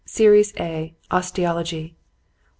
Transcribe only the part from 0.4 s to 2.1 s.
A. Osteology. "1.